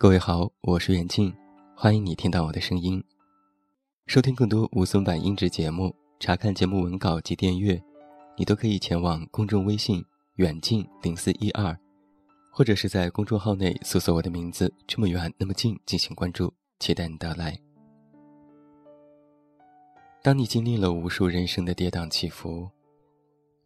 [0.00, 1.34] 各位好，我是远近，
[1.74, 3.02] 欢迎你听到我的声音。
[4.06, 7.82] 收听更多无损版音质节目，查看节目文稿及订阅，
[8.36, 10.04] 你都可以前往公众微信
[10.36, 11.76] 远近零四一二，
[12.52, 17.58] 或者是在公众号内搜索我的名字这么远那么近进行关注，期待你到来。
[20.22, 22.70] 当你经历了无数人生的跌宕起伏，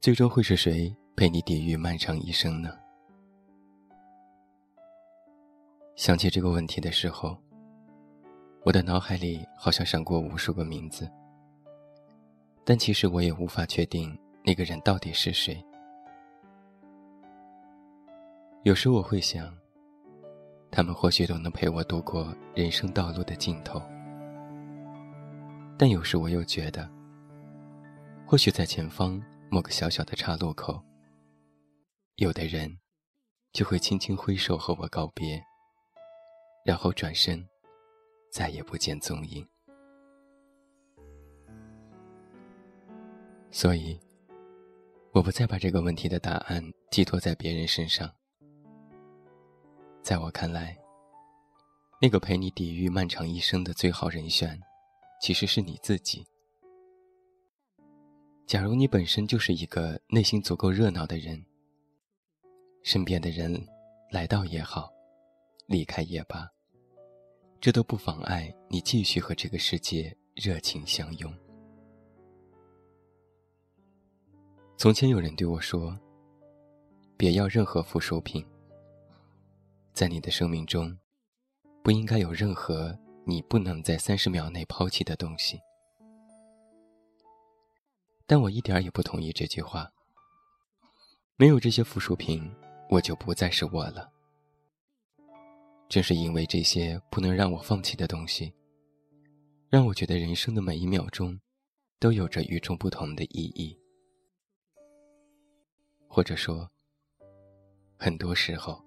[0.00, 2.70] 最终会是谁陪你抵御漫长一生呢？
[6.02, 7.38] 想起这个问题的时候，
[8.64, 11.08] 我的脑海里好像闪过无数个名字，
[12.64, 15.64] 但其实我也无法确定那个人到底是谁。
[18.64, 19.56] 有时我会想，
[20.72, 23.80] 他们或许都能陪我度过人生道路的尽头，
[25.78, 26.90] 但有时我又觉得，
[28.26, 30.82] 或许在前方某个小小的岔路口，
[32.16, 32.76] 有的人
[33.52, 35.40] 就会轻轻挥手和我告别。
[36.64, 37.46] 然后转身，
[38.30, 39.46] 再也不见踪影。
[43.50, 43.98] 所以，
[45.12, 48.10] 我不再把这个问题的答案寄托在别人身上。
[50.02, 50.76] 在我看来，
[52.00, 54.58] 那个陪你抵御漫长一生的最好人选，
[55.20, 56.26] 其实是你自己。
[58.46, 61.44] 假如你本身就是一个内心足够热闹的人，
[62.82, 63.66] 身边的人
[64.10, 64.90] 来到也好。
[65.72, 66.46] 离开也罢，
[67.58, 71.34] 这都不妨碍你继续和这个世界热情相拥。
[74.76, 75.98] 从前有人对我说
[77.16, 78.46] ：“别要任何附属品，
[79.94, 80.94] 在你的生命中，
[81.82, 85.58] 不应该有任何你不能在三十秒内抛弃的东西。”
[88.28, 89.90] 但我一点也不同意这句话。
[91.36, 92.54] 没有这些附属品，
[92.90, 94.11] 我就不再是我了。
[95.92, 98.50] 正是因为这些不能让我放弃的东西，
[99.68, 101.38] 让我觉得人生的每一秒钟，
[102.00, 103.78] 都有着与众不同的意义。
[106.08, 106.66] 或者说，
[107.98, 108.82] 很多时候，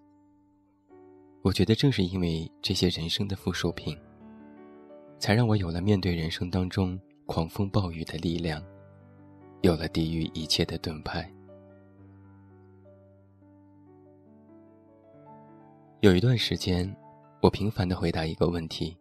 [1.44, 3.96] 我觉得正是因为这些人生的附属品，
[5.20, 8.66] 才让我有了面对人生当中狂风暴雨的力量，
[9.62, 11.32] 有了抵御一切的盾牌。
[16.06, 16.96] 有一段时间，
[17.42, 18.96] 我频繁的回答一个问题：“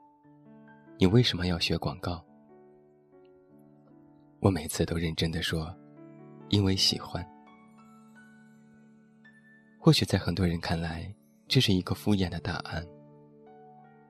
[0.97, 2.25] 你为什么要学广告？”
[4.41, 5.71] 我每次都认真的说
[6.49, 7.23] ：“因为喜欢。”
[9.79, 11.15] 或许在很多人看来，
[11.47, 12.83] 这是一个敷衍的答案，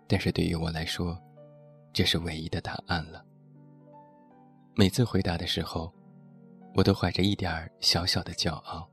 [0.06, 1.20] 但是对于我来说，
[1.92, 3.24] 这是唯一的答案了。
[4.76, 5.92] 每次回答的时候，
[6.76, 8.88] 我都怀着一点小小的骄傲。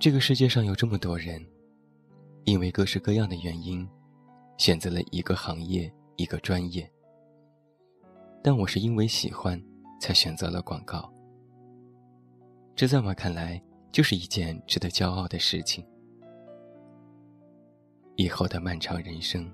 [0.00, 1.44] 这个世界上有这么多人，
[2.44, 3.86] 因为各式各样的原因，
[4.56, 6.88] 选择了一个行业、一个专业。
[8.40, 9.60] 但我是因为喜欢，
[10.00, 11.12] 才选择了广告。
[12.76, 13.60] 这在我看来，
[13.90, 15.84] 就是一件值得骄傲的事情。
[18.14, 19.52] 以后的漫长人生，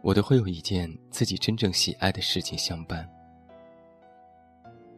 [0.00, 3.08] 我都会有一件自己真正喜爱的事情相伴。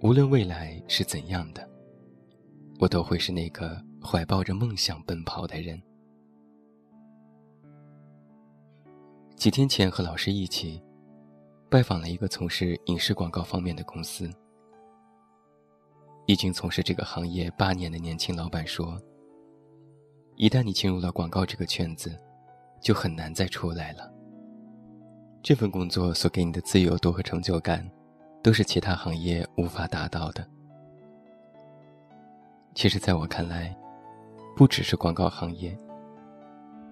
[0.03, 1.67] 无论未来是怎样的，
[2.79, 3.83] 我都会是那个。
[4.05, 5.81] 怀抱着梦想奔跑的人。
[9.37, 10.83] 几天前和老师一起
[11.71, 14.31] 拜访了一个从事影视广告方面的公司。
[16.27, 18.97] 已经从事这个行业八年的年轻老板说
[20.37, 22.17] ：“一旦你进入了广告这个圈子，
[22.81, 24.09] 就很难再出来了。
[25.43, 27.85] 这份工作所给你的自由度和成就感，
[28.41, 30.49] 都是其他行业无法达到的。”
[32.73, 33.77] 其实，在我看来，
[34.55, 35.77] 不只是广告行业。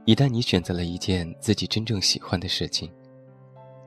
[0.07, 2.91] 一旦你选择了一件自己真正喜欢的事情，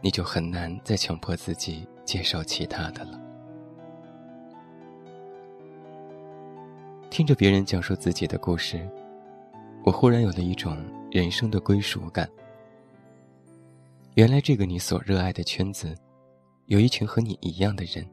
[0.01, 3.20] 你就很难再强迫自己接受其他的了。
[7.09, 8.87] 听着别人讲述自己的故事，
[9.84, 10.78] 我忽然有了一种
[11.11, 12.29] 人生的归属感。
[14.16, 15.96] 原来这个你所热爱的圈子，
[16.67, 18.08] 有一群和你一样的人，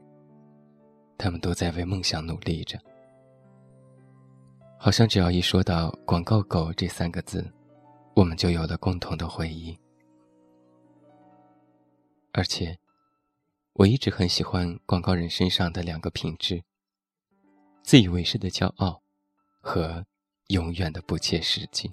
[1.17, 2.79] 他们都在为梦想努力着。
[4.83, 7.47] 好像只要一说到“广告狗”这三个字，
[8.15, 9.77] 我们就有了共同的回忆。
[12.31, 12.79] 而且，
[13.73, 16.63] 我一直很喜欢广告人身上的两个品质：
[17.83, 19.03] 自以为是的骄傲
[19.59, 20.03] 和
[20.47, 21.91] 永远的不切实际。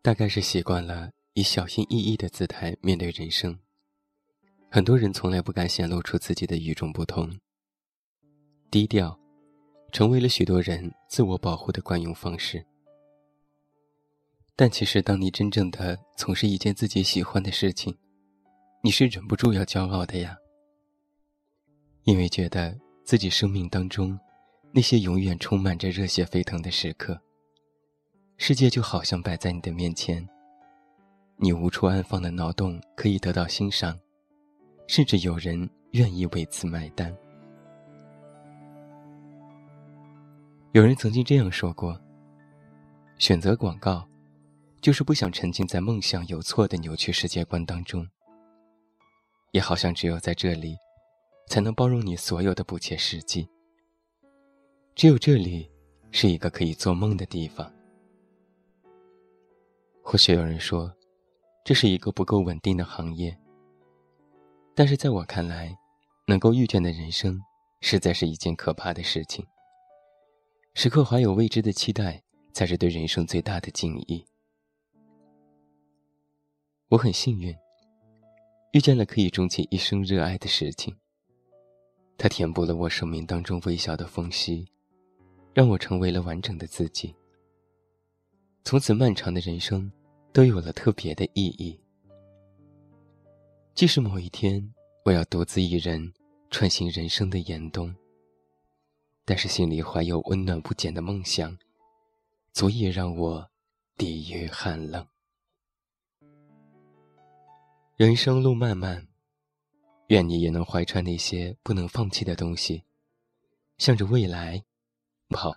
[0.00, 3.58] 大概是习惯了以小心翼翼的姿态面对人生，
[4.70, 7.38] 很多人从来不敢显露出自己的与众不同，
[8.70, 9.21] 低调。
[9.92, 12.64] 成为了许多人自我保护的惯用方式。
[14.56, 17.96] 但其实，当你真正的从事一件自己喜欢的事情，
[18.82, 20.36] 你是忍不住要骄傲的呀。
[22.04, 24.18] 因为觉得自己生命当中
[24.72, 27.20] 那些永远充满着热血沸腾的时刻，
[28.38, 30.26] 世界就好像摆在你的面前，
[31.36, 33.98] 你无处安放的脑洞可以得到欣赏，
[34.86, 37.14] 甚至有人愿意为此买单。
[40.72, 42.00] 有人曾经这样说过：
[43.18, 44.08] 选择广告。
[44.80, 48.04] 就是不想沉浸在梦想有错的扭曲世界观当中，
[49.52, 50.76] 也好像只有在这里，
[51.46, 53.48] 才能包容你所有的不切实际。
[54.96, 55.70] 只有这里，
[56.10, 57.72] 是一个可以做梦的地方。
[60.02, 60.92] 或许有人说，
[61.64, 63.38] 这是一个不够稳定的行业。
[64.74, 65.72] 但是在我看来，
[66.26, 67.40] 能够遇见的人生，
[67.80, 69.46] 实在是一件可怕的事情。
[70.74, 72.22] 时刻怀有未知的期待，
[72.52, 74.24] 才是对人生最大的敬意。
[76.88, 77.54] 我很幸运，
[78.72, 80.96] 遇见了可以终其一生热爱的事情。
[82.16, 84.66] 它填补了我生命当中微小的缝隙，
[85.52, 87.14] 让我成为了完整的自己。
[88.64, 89.90] 从此，漫长的人生
[90.32, 91.78] 都有了特别的意义。
[93.74, 94.72] 即使某一天
[95.04, 96.12] 我要独自一人
[96.50, 97.94] 穿行人生的严冬，
[99.24, 101.56] 但是心里怀有温暖不减的梦想，
[102.52, 103.50] 足以让我
[103.96, 105.06] 抵御寒冷。
[107.96, 109.06] 人生路漫漫，
[110.08, 112.82] 愿你也能怀揣那些不能放弃的东西，
[113.78, 114.64] 向着未来
[115.28, 115.54] 跑。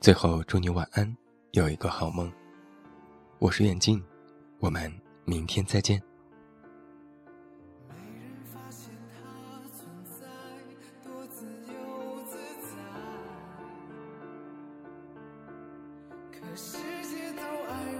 [0.00, 1.16] 最后，祝你晚安，
[1.52, 2.30] 有一个好梦。
[3.38, 4.02] 我是远近，
[4.58, 4.92] 我们
[5.24, 6.09] 明天再见。
[16.40, 17.99] 可世界都爱。